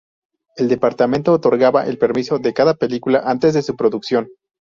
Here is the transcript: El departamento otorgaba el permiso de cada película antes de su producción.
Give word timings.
El 0.55 0.67
departamento 0.67 1.31
otorgaba 1.31 1.85
el 1.85 1.99
permiso 1.99 2.39
de 2.39 2.55
cada 2.55 2.73
película 2.73 3.21
antes 3.23 3.53
de 3.53 3.61
su 3.61 3.75
producción. 3.75 4.29